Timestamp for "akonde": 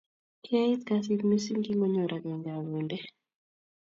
2.59-2.97